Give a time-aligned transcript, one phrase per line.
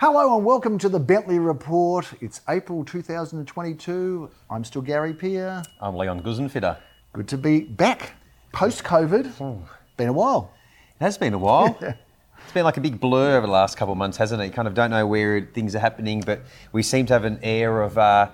[0.00, 2.06] Hello and welcome to the Bentleigh Report.
[2.20, 4.30] It's April 2022.
[4.48, 5.62] I'm still Gary Peer.
[5.80, 6.78] I'm Leon Guzenfitter.
[7.12, 8.12] Good to be back
[8.52, 9.58] post COVID.
[9.96, 10.52] Been a while.
[11.00, 11.76] It has been a while.
[11.80, 14.46] it's been like a big blur over the last couple of months, hasn't it?
[14.46, 17.40] You kind of don't know where things are happening, but we seem to have an
[17.42, 18.28] air of uh,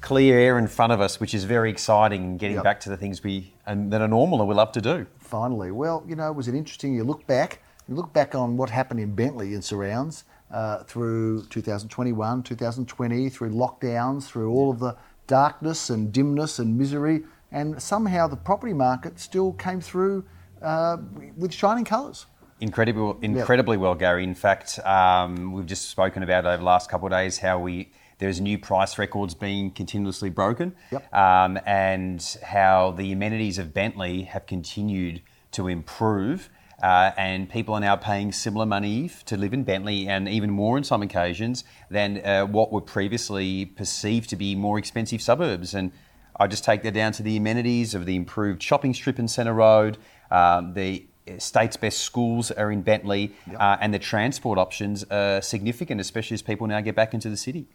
[0.00, 2.64] clear air in front of us, which is very exciting and getting Yep.
[2.64, 5.06] back to the things we and that are normal and we love to do.
[5.18, 5.70] Finally.
[5.70, 6.94] Well, you know, was it interesting?
[6.94, 11.44] You look back, you look back on what happened in Bentleigh and surrounds uh, through
[11.46, 18.26] 2021, 2020, through lockdowns, through all of the darkness and dimness and misery, and somehow
[18.26, 20.24] the property market still came through
[20.62, 20.96] uh,
[21.36, 22.26] with shining colours.
[22.60, 24.22] Incredible, incredibly well, Gary.
[24.22, 27.90] In fact, um, we've just spoken about over the last couple of days how we
[28.18, 31.14] there's new price records being continuously broken, Yep.
[31.14, 36.50] um, and how the amenities of Bentleigh have continued to improve.
[36.82, 40.78] Uh, and people are now paying similar money to live in Bentleigh, and even more
[40.78, 45.74] in some occasions than uh, what were previously perceived to be more expensive suburbs.
[45.74, 45.92] And
[46.38, 49.52] I just take that down to the amenities of the improved shopping strip in Centre
[49.52, 49.98] Road,
[50.30, 51.06] um, the
[51.38, 56.42] state's best schools are in Bentleigh, uh, and the transport options are significant, especially as
[56.42, 57.66] people now get back into the city.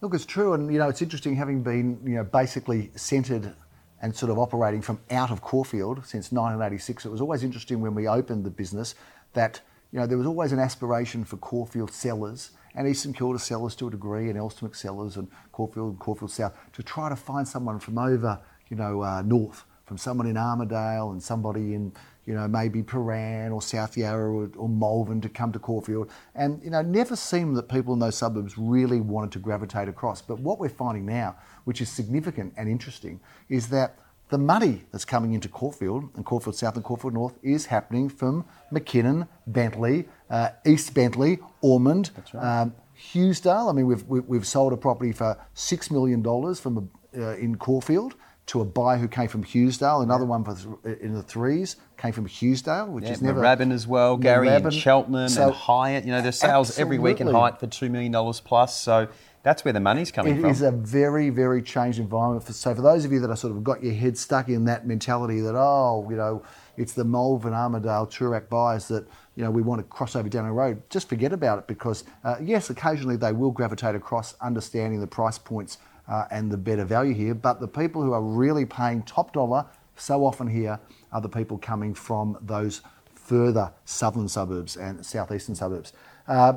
[0.00, 3.54] Look, it's true, and you know, it's interesting having been, you know, basically centred
[4.02, 7.06] and sort of operating from out of Caulfield since 1986.
[7.06, 8.94] It was always interesting when we opened the business
[9.32, 9.60] that
[9.92, 13.88] you know there was always an aspiration for Caulfield sellers and Eastern Kilda sellers to
[13.88, 17.78] a degree, and Elsternwick sellers and Caulfield and Caulfield South to try to find someone
[17.78, 21.92] from over, you know, uh, north, from someone in Armadale and somebody in
[22.26, 26.10] you know, maybe Prahran or South Yarra or, or Malvern to come to Caulfield.
[26.34, 30.22] And, you know, never seemed that people in those suburbs really wanted to gravitate across.
[30.22, 33.98] But what we're finding now, which is significant and interesting, is that
[34.28, 38.46] the money that's coming into Caulfield and Caulfield South and Caulfield North is happening from
[38.72, 42.74] McKinnon, Bentleigh, uh, East Bentleigh, Ormond, um,
[43.12, 43.68] Hughesdale.
[43.68, 46.22] I mean, we've, we've, we've sold a property for $6 million
[46.54, 48.14] from a, uh, in Caulfield
[48.46, 50.02] to a buyer who came from Hughesdale.
[50.02, 53.70] Another one for th- in the threes came from Hughesdale, which Yeah, is never Rabin
[53.70, 56.04] as well, Gary, and Cheltenham So- and Highett.
[56.04, 57.40] You know, there's sales every week in Absolutely.
[57.40, 58.12] Highett for $2 million
[58.44, 58.76] plus.
[58.80, 59.06] So
[59.44, 60.46] that's where the money's coming It from.
[60.50, 62.44] It is a very, very changed environment.
[62.44, 64.64] For, so for those of you that are sort of got your head stuck in
[64.64, 66.42] that mentality that oh, you know,
[66.76, 70.46] it's the Malvern, Armadale Toorak buyers that you know we want to cross over down
[70.46, 70.82] the road.
[70.90, 75.38] Just forget about it because uh, yes, occasionally they will gravitate across, understanding the price
[75.38, 77.34] points uh, and the better value here.
[77.34, 80.78] But the people who are really paying top dollar so often here
[81.12, 82.82] are the people coming from those
[83.14, 85.92] further southern suburbs and southeastern suburbs.
[86.26, 86.54] Uh,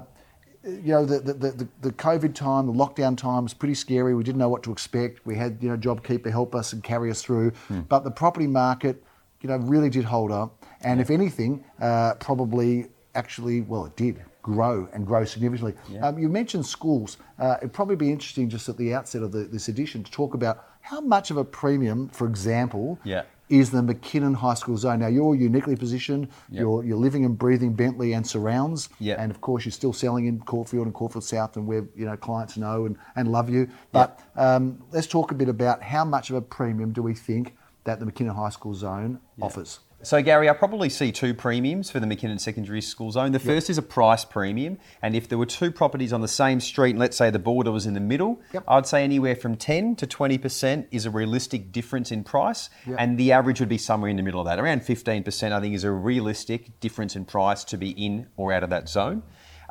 [0.63, 4.15] you know, the, the, the, the COVID time, the lockdown time was pretty scary.
[4.15, 5.25] We didn't know what to expect.
[5.25, 7.51] We had, you know, JobKeeper help us and carry us through.
[7.87, 9.03] But the property market,
[9.41, 10.65] you know, really did hold up.
[10.81, 15.73] And if anything, uh, probably actually, well, it did grow and grow significantly.
[16.03, 17.17] Um, you mentioned schools.
[17.39, 20.35] Uh, it'd probably be interesting just at the outset of the, this edition to talk
[20.35, 23.23] about how much of a premium, for example, Yeah.
[23.49, 24.99] is the McKinnon High School zone.
[24.99, 26.27] Now, you're uniquely positioned.
[26.51, 28.89] You're, you're living and breathing Bentleigh and surrounds.
[28.99, 29.17] Yep.
[29.19, 32.15] And of course, you're still selling in Caulfield and Caulfield South, and where you know
[32.15, 33.67] clients know and, and love you.
[33.91, 37.55] But um, let's talk a bit about how much of a premium do we think
[37.85, 39.79] that the McKinnon High School zone offers.
[40.05, 43.31] So, Gary, I probably see two premiums for the McKinnon Secondary School Zone.
[43.31, 46.59] The first is a price premium, and if there were two properties on the same
[46.59, 48.63] street, and let's say the border was in the middle, Yep.
[48.67, 52.97] I'd say anywhere from 10 to 20% is a realistic difference in price, Yep.
[52.99, 54.59] and the average would be somewhere in the middle of that.
[54.59, 58.61] Around 15%, I think, is a realistic difference in price to be in or out
[58.61, 59.23] of that zone.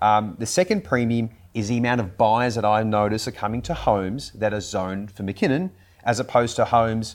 [0.02, 3.74] Um, the second premium is the amount of buyers that I notice are coming to
[3.74, 5.70] homes that are zoned for McKinnon,
[6.02, 7.14] as opposed to homes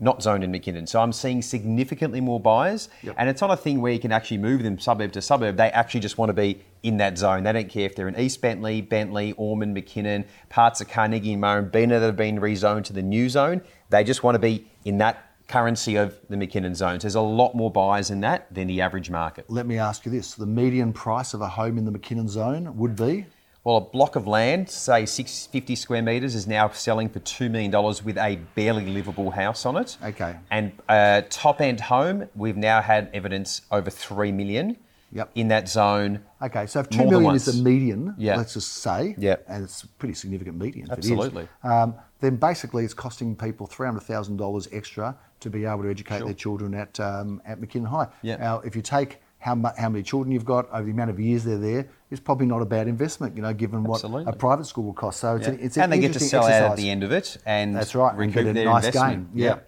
[0.00, 0.88] not zoned in McKinnon.
[0.88, 3.16] So I'm seeing significantly more buyers, Yep.
[3.18, 5.56] and it's not a thing where you can actually move them suburb to suburb.
[5.56, 7.42] They actually just want to be in that zone.
[7.42, 11.42] They don't care if they're in East Bentleigh, Bentleigh, Ormond, McKinnon, parts of Carnegie and
[11.42, 13.62] Murrumbeena that have been rezoned to the new zone.
[13.90, 17.02] They just want to be in that currency of the McKinnon zones.
[17.02, 19.46] There's a lot more buyers in that than the average market.
[19.48, 22.76] Let me ask you this: the median price of a home in the McKinnon zone
[22.76, 23.26] would be
[23.68, 27.70] Well, a block of land, say 650 square metres, is now selling for $2 million
[28.02, 29.98] with a barely livable house on it.
[30.02, 30.36] Okay.
[30.50, 34.78] And a top end home, we've now had evidence over 3 million
[35.12, 35.30] Yep.
[35.34, 36.20] in that zone.
[36.40, 36.64] okay.
[36.66, 38.36] So if two More is the median, Yeah.
[38.36, 39.44] let's just say, Yep.
[39.48, 40.86] and it's a pretty significant median.
[40.90, 41.48] if it is, Absolutely.
[41.62, 45.90] um, then basically it's costing people three hundred thousand dollars extra to be able to
[45.90, 46.26] educate Sure.
[46.26, 48.06] their children at um, at McKinnon High.
[48.22, 48.36] Yeah.
[48.36, 51.20] Now, if you take how, mu- how many children you've got over the amount of
[51.20, 53.36] years they're there is probably not a bad investment.
[53.36, 54.32] You know, given what Absolutely.
[54.32, 55.20] a private school will cost.
[55.20, 55.52] So it's Yeah.
[55.54, 56.70] an, it's an and they get to sell out exercise.
[56.72, 59.34] at the end of it and That's right, and get a nice investment.
[59.34, 59.42] gain.
[59.44, 59.58] Yeah.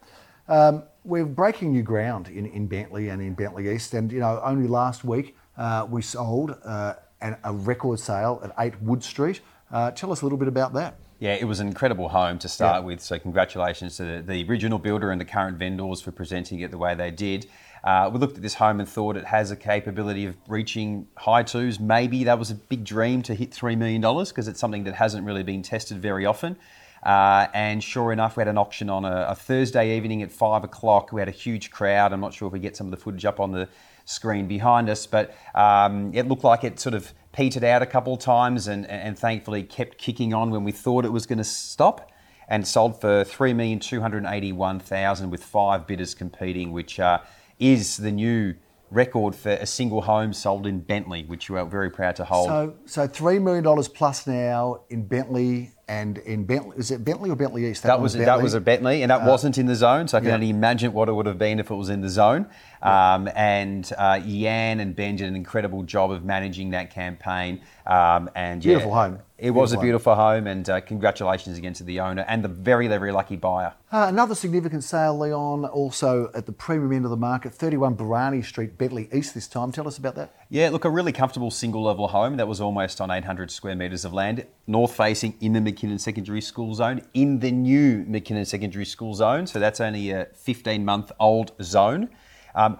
[0.48, 4.40] Um, we're breaking new ground in, in Bentleigh and in Bentleigh East, and you know,
[4.44, 9.40] only last week uh, we sold uh, and a record sale at 8 Wood Street.
[9.70, 10.96] Uh, tell us a little bit about that.
[11.20, 12.86] Yeah, it was an incredible home to start Yeah.
[12.86, 13.00] with.
[13.02, 16.78] So congratulations to the, the original builder and the current vendors for presenting it the
[16.78, 17.46] way they did.
[17.82, 21.42] Uh, we looked at this home and thought it has a capability of reaching high
[21.42, 21.80] twos.
[21.80, 25.26] Maybe that was a big dream to hit $3 million because it's something that hasn't
[25.26, 26.56] really been tested very often.
[27.02, 30.64] Uh, and sure enough, we had an auction on a, a Thursday evening at five
[30.64, 31.12] o'clock.
[31.12, 32.12] We had a huge crowd.
[32.12, 33.68] I'm not sure if we get some of the footage up on the
[34.04, 38.12] screen behind us, but um, it looked like it sort of petered out a couple
[38.12, 41.44] of times and, and thankfully kept kicking on when we thought it was going to
[41.44, 42.10] stop
[42.48, 47.20] and sold for 3,281,000 with five bidders competing, which uh,
[47.60, 48.54] is the new
[48.90, 52.48] record for a single home sold in Bentleigh, which we are very proud to hold.
[52.48, 56.76] So, so three million dollars plus now in Bentleigh and in Bentleigh.
[56.76, 57.82] Is it Bentleigh or Bentleigh East?
[57.84, 58.26] That one was Bentleigh.
[58.26, 60.08] that was a Bentleigh, and that uh, wasn't in the zone.
[60.08, 60.34] So I can yeah.
[60.34, 62.48] only imagine what it would have been if it was in the zone.
[62.82, 67.60] Um, and uh, Yan and Ben did an incredible job of managing that campaign.
[67.86, 69.18] Um, and yeah, Beautiful home.
[69.36, 72.48] It was a Beautiful beautiful home, and uh, congratulations again to the owner and the
[72.48, 73.72] very very lucky buyer.
[73.90, 78.44] Uh, another significant sale, Leon, also at the premium end of the market, 31 Barani
[78.44, 79.72] Street, Bentleigh East this time.
[79.72, 80.34] Tell us about that.
[80.50, 84.04] Yeah, look, a really comfortable single level home that was almost on 800 square metres
[84.04, 88.84] of land, north facing in the McKinnon Secondary School Zone, in the new McKinnon Secondary
[88.84, 89.46] School Zone.
[89.46, 92.10] So that's only a 15 month old zone.
[92.54, 92.78] Um,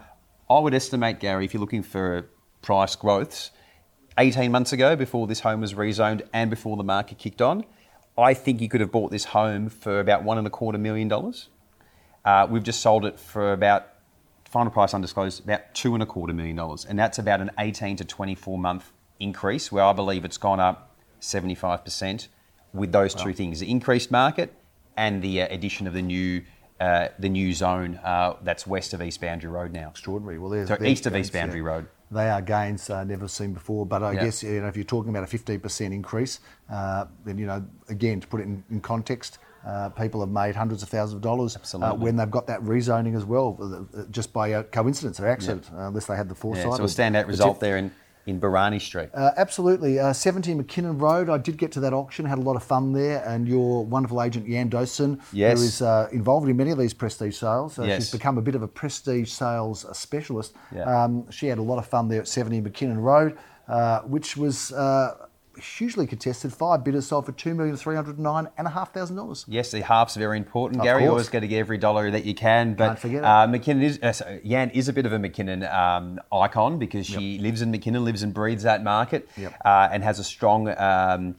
[0.49, 2.29] I would estimate, Gary, if you're looking for
[2.63, 3.51] price growths,
[4.19, 7.65] 18 months ago, before this home was rezoned and before the market kicked on,
[8.19, 11.09] I think you could have bought this home for about one and a quarter million
[11.09, 11.49] dollars.
[12.25, 13.89] Uh, we've just sold it for about
[14.45, 17.97] final price undisclosed about two and a quarter million dollars, and that's about an 18
[17.97, 19.73] to 24 month increase.
[19.73, 22.29] Where I believe it's gone up 75 percent
[22.75, 24.53] with those two things: the increased market
[24.97, 26.43] and the uh, addition of the new
[26.81, 29.89] uh, the new zone uh, that's west of East Boundary Road now.
[29.91, 30.39] Extraordinary.
[30.39, 31.67] Well, there's, So east of gains, East Boundary yeah.
[31.67, 31.87] Road.
[32.11, 33.85] They are gains uh, never seen before.
[33.87, 34.25] But I Yeah.
[34.25, 36.41] guess you know, if you're talking about a 15% increase,
[36.73, 40.57] uh, then you know, again, to put it in, in context, uh, people have made
[40.57, 44.33] hundreds of thousands of dollars uh, when they've got that rezoning as well, uh, just
[44.33, 46.65] by coincidence or accident, uh, unless they had the foresight.
[46.67, 47.91] Yeah, so a standout result there in,
[48.31, 49.11] in Barani Street.
[49.13, 49.99] Uh, absolutely.
[49.99, 51.29] Uh, 70 McKinnon Road.
[51.29, 54.23] I did get to that auction, had a lot of fun there, and your wonderful
[54.23, 55.59] agent, Jan Dosen, Yes.
[55.59, 57.79] who is uh, involved in many of these prestige sales.
[57.79, 58.03] Uh, Yes.
[58.05, 60.55] She's become a bit of a prestige sales uh, specialist.
[60.75, 60.85] Yeah.
[61.05, 63.37] Um, she had a lot of fun there at 70 McKinnon Road,
[63.69, 65.27] uh, which was uh,
[65.61, 66.53] hugely contested.
[66.53, 69.45] Five bidders sold for $2,309,500.
[69.49, 71.01] Yes, the half's very important, Of Gary.
[71.01, 71.11] Course.
[71.11, 72.75] always got to get every dollar that you can.
[72.75, 73.25] But Can't forget.
[73.25, 77.07] Uh, McKinnon is uh, so Jan is a bit of a McKinnon um, icon because
[77.07, 79.55] she lives in McKinnon, lives and breathes that market, Yep.
[79.65, 80.69] uh, and has a strong.
[80.77, 81.37] Um,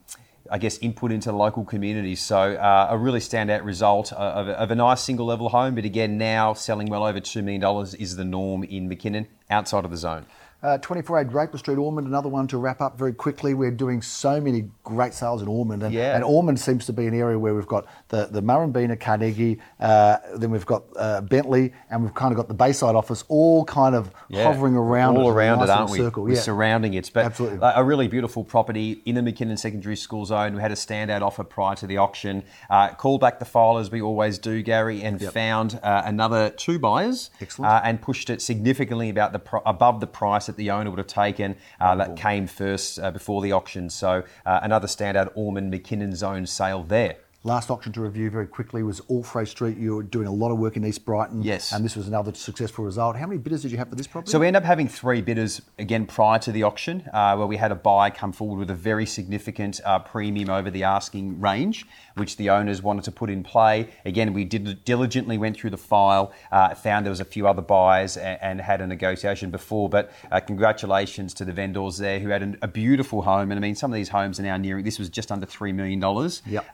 [0.50, 2.22] I guess input into the local communities.
[2.22, 6.18] So uh, a really standout result of, of a nice single level home, but again
[6.18, 9.98] now selling well over two million dollars is the norm in McKinnon outside of the
[9.98, 10.26] zone.
[10.63, 13.56] Uh, 24A Draper Street, Ormond, another one to wrap up very quickly.
[13.56, 16.13] We're doing so many great sales in Ormond, and, Yeah.
[16.16, 20.18] and Ormond seems to be an area where we've got the, the Murrumbeena, Carnegie, uh,
[20.36, 23.96] then we've got uh, Bentleigh, and we've kind of got the Bayside office all kind
[23.96, 25.98] of hovering around all it, in a around nice it, aren't we?
[25.98, 26.24] Circle.
[26.25, 26.42] We're Yeah.
[26.42, 27.10] surrounding it.
[27.12, 27.60] But Absolutely.
[27.63, 30.54] a really beautiful property in the McKinnon Secondary School Zone.
[30.54, 32.44] We had a standout offer prior to the auction.
[32.69, 36.77] Uh, called back the file as we always do, Gary, and found uh, another two
[36.77, 37.32] buyers.
[37.41, 37.72] Excellent.
[37.72, 41.00] Uh, and pushed it significantly about the pro- above the price that the owner would
[41.00, 41.55] have taken.
[41.79, 43.89] Uh, that came first uh, before the auction.
[43.89, 47.15] So uh, another standout Ormond McKinnon own sale there.
[47.43, 49.75] Last auction to review very quickly was Allfray Street.
[49.75, 51.41] You were doing a lot of work in East Brighton.
[51.41, 51.71] Yes.
[51.71, 53.15] And this was another successful result.
[53.15, 54.31] How many bidders did you have for this property?
[54.31, 57.57] So we end up having three bidders again prior to the auction, uh, where we
[57.57, 61.88] had a buyer come forward with a very significant uh, premium over the asking range,
[62.15, 63.89] which the owners wanted to put in play.
[64.05, 67.63] Again, we did diligently went through the file, uh, found there was a few other
[67.63, 69.89] buyers, and, and had a negotiation before.
[69.89, 73.50] But uh, congratulations to the vendors there who had an, a beautiful home.
[73.50, 74.86] And I mean, some of these homes are now nearing.
[74.86, 76.65] This was just under three million dollars Yep.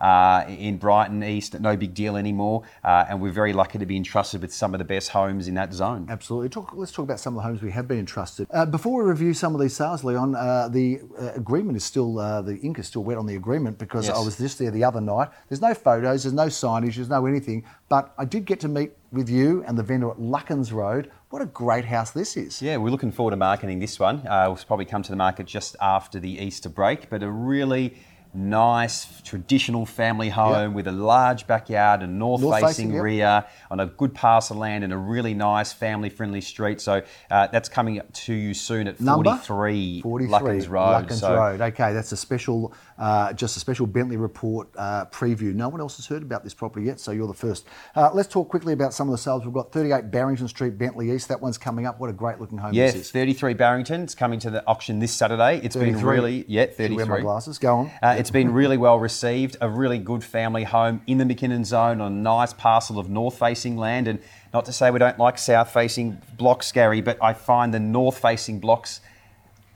[0.58, 1.60] In Brighton East.
[1.60, 4.80] No big deal anymore, uh, and we're very lucky to be entrusted with some of
[4.80, 6.08] the best homes in that zone.
[6.10, 6.50] Absolutely.
[6.50, 8.48] Talk, let's talk about some of the homes we have been entrusted.
[8.52, 12.20] Uh, before we review some of these sales, Leon, uh, the uh, agreement is still,
[12.20, 14.18] uh, the ink is still wet on the agreement because Yes.
[14.18, 15.30] I was just there the other night.
[15.50, 18.92] There's no photos, there's no signage, there's no anything, but I did get to meet
[19.12, 21.10] with you and the vendor at Luckens Road.
[21.30, 22.62] What a great house this is.
[22.62, 24.26] Yeah, we're looking forward to marketing this one.
[24.28, 27.98] Uh, we'll probably come to the market just after the Easter break, but a really
[28.38, 34.56] nice traditional family home with a large backyard and north-facing rear on a good parcel
[34.56, 36.80] of land and a really nice family-friendly street.
[36.80, 37.02] So
[37.32, 41.08] uh, that's coming up to you soon at Number 43, 43 Luckens Road.
[41.08, 41.62] Luckens so Road.
[41.62, 45.54] Okay, that's a special, uh, just a special Bentleigh report uh, preview.
[45.54, 47.68] No one else has heard about this property yet, so you're the first.
[47.96, 49.44] Uh, let's talk quickly about some of the sales.
[49.44, 51.28] We've got 38 Barrington Street, Bentleigh East.
[51.28, 52.00] That one's coming up.
[52.00, 53.12] What a great looking home Yeah, this is.
[53.12, 54.02] 33 Barrington.
[54.04, 55.60] It's coming to the auction this Saturday.
[55.64, 56.10] It's been 33.
[56.10, 57.58] really, yeah, Should wear my glasses.
[57.58, 57.92] Go on.
[58.02, 59.56] Uh, it's been really well received.
[59.62, 63.40] A really good family home in the McKinnon zone on a nice parcel of north
[63.40, 64.06] facing land.
[64.06, 64.20] And
[64.54, 68.20] not to say we don't like south facing blocks, Gary, but I find the north
[68.20, 69.00] facing blocks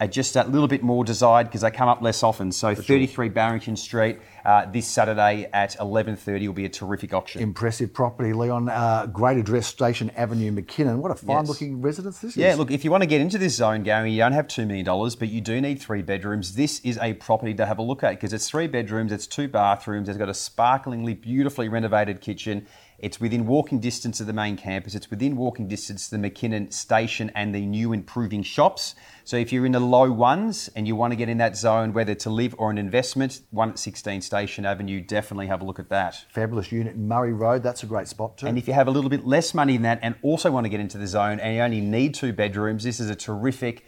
[0.01, 2.51] are just a little bit more desired because they come up less often.
[2.51, 7.39] So 33 Barrington Street uh, this Saturday at 11.30 will be a terrific auction.
[7.39, 8.67] Impressive property, Leon.
[8.67, 10.97] Uh, great address, Station Avenue, McKinnon.
[10.97, 12.37] What a fine looking residence this is.
[12.37, 14.65] Yeah, look, if you want to get into this zone, Gary, you don't have $2
[14.65, 14.85] million,
[15.19, 16.55] but you do need three bedrooms.
[16.55, 19.47] This is a property to have a look at because it's three bedrooms, it's two
[19.47, 22.65] bathrooms, it's got a sparklingly, beautifully renovated kitchen.
[23.01, 24.93] It's within walking distance of the main campus.
[24.93, 28.93] It's within walking distance to the McKinnon station and the new improving shops.
[29.23, 31.93] So if you're in the low ones and you want to get in that zone,
[31.93, 35.79] whether to live or an investment, one at 16 Station Avenue, definitely have a look
[35.79, 36.25] at that.
[36.29, 37.63] Fabulous unit Murray Road.
[37.63, 38.45] That's a great spot too.
[38.45, 40.69] And if you have a little bit less money than that and also want to
[40.69, 43.83] get into the zone and you only need two bedrooms, this is a terrific.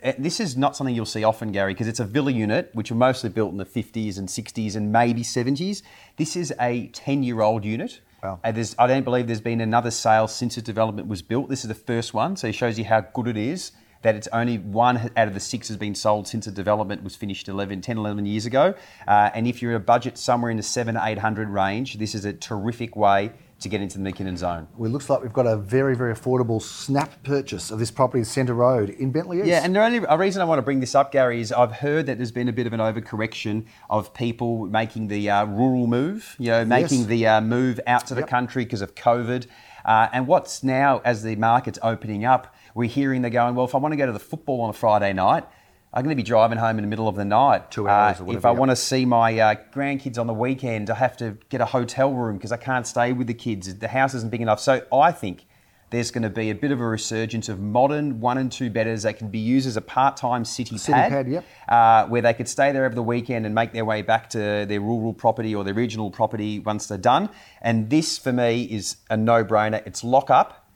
[0.00, 2.92] eh, This is not something you'll see often, Gary, because it's a villa unit, which
[2.92, 5.82] were mostly built in the 50s and 60s and maybe 70s.
[6.18, 8.00] This is a 10 year old unit.
[8.24, 8.40] Wow.
[8.42, 11.50] Uh, there's, I don't believe there's been another sale since the development was built.
[11.50, 13.72] This is the first one, so it shows you how good it is.
[14.04, 17.16] That it's only one out of the six has been sold since the development was
[17.16, 18.74] finished 11, 10, 11 years ago.
[19.08, 22.26] Uh, and if you're in a budget somewhere in the seven 800 range, this is
[22.26, 24.68] a terrific way to get into the McKinnon zone.
[24.76, 28.18] Well, it looks like we've got a very, very affordable snap purchase of this property
[28.18, 29.46] in Centre Road in Bentleigh East.
[29.46, 31.72] Yeah, and the only a reason I want to bring this up, Gary, is I've
[31.72, 35.86] heard that there's been a bit of an overcorrection of people making the uh, rural
[35.86, 37.06] move, you know, making Yes.
[37.08, 38.28] the uh, move out to the Yep.
[38.28, 39.46] country because of COVID.
[39.84, 43.74] Uh, and what's now, as the market's opening up, we're hearing they're going, well, if
[43.74, 45.44] I want to go to the football on a Friday night,
[45.92, 47.70] I'm going to be driving home in the middle of the night.
[47.70, 50.94] Two hours Uh, If I want to see my uh, grandkids on the weekend, I
[50.96, 53.72] have to get a hotel room because I can't stay with the kids.
[53.78, 54.58] The house isn't big enough.
[54.58, 55.46] So I think
[55.94, 59.04] there's going to be a bit of a resurgence of modern one and two bedders
[59.04, 61.44] that can be used as a part-time city, City pad, yep.
[61.68, 64.66] uh, where they could stay there over the weekend and make their way back to
[64.66, 67.28] their rural property or their regional property once they're done.
[67.62, 69.86] And this, for me, is a no-brainer.
[69.86, 70.68] It's lock up,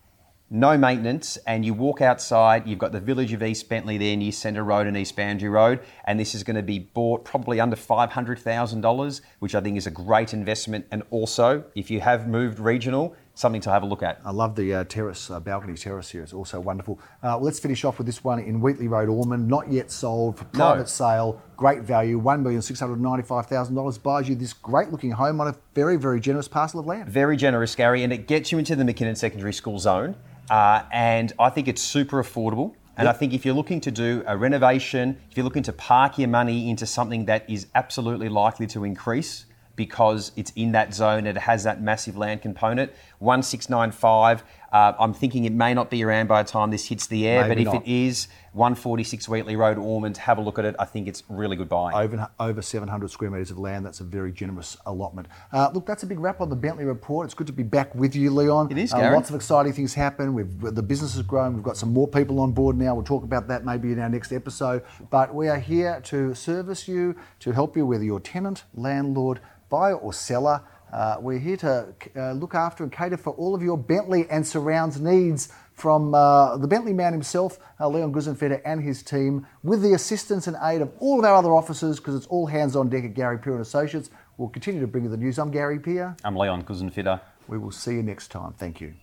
[0.51, 2.67] no maintenance, and you walk outside.
[2.67, 5.81] You've got the village of East Bentleigh there near Centre Road and East Boundary Road,
[6.07, 9.61] and this is going to be bought probably under five hundred thousand dollars, which I
[9.61, 10.87] think is a great investment.
[10.91, 14.21] And also, if you have moved regional, something to have a look at.
[14.25, 16.23] I love the uh, terrace, uh, balcony terrace here.
[16.23, 16.99] It's also wonderful.
[17.23, 19.47] Uh, let's finish off with this one in Wheatley Road, Ormond.
[19.47, 21.41] Not yet sold for private sale.
[21.57, 22.19] Great value.
[22.19, 25.97] One million six hundred ninety-five thousand dollars buys you this great-looking home on a very,
[25.97, 27.09] very generous parcel of land.
[27.09, 30.17] Very generous, Gary, and it gets you into the McKinnon Secondary School zone.
[30.51, 32.75] Uh, and I think it's super affordable.
[32.97, 36.19] And I think if you're looking to do a renovation, if you're looking to park
[36.19, 39.45] your money into something that is absolutely likely to increase
[39.79, 45.15] because it's in that zone and it has that massive land component, 1695, uh, I'm
[45.15, 47.69] thinking it may not be around by the time this hits the air, Maybe but
[47.69, 47.87] if not.
[47.87, 50.75] it is, 146 Wheatley Road, Ormond, have a look at it.
[50.79, 51.97] I think it's really good buying.
[51.97, 53.87] Over, over 700 square metres of land.
[53.87, 55.29] That's a very generous allotment.
[55.53, 57.27] Uh, look, that's a big wrap on the Bentleigh report.
[57.27, 58.71] It's good to be back with you, Leon.
[58.71, 60.35] It is, Uh, lots of exciting things happen.
[60.35, 61.55] We've, the business has grown.
[61.55, 62.95] We've got some more people on board now.
[62.95, 64.83] We'll talk about that maybe in our next episode.
[65.09, 69.97] But we are here to service you, to help you, whether you're tenant, landlord, buyer,
[69.97, 70.63] or seller.
[70.93, 74.47] Uh, we're here to uh, look after and cater for all of your Bentleigh and
[74.47, 79.83] surrounds needs from uh, the Bentleigh man himself, uh, Leon Guzenfitter, and his team, with
[79.83, 82.89] the assistance and aid of all of our other officers, because it's all hands on
[82.89, 84.11] deck at Gary Peer and Associates.
[84.39, 85.39] We'll continue to bring you the news.
[85.39, 86.17] I'm Gary Peer.
[86.25, 87.21] I'm Leon Guzenfitter.
[87.47, 88.55] We will see you next time.
[88.59, 88.95] Thank you.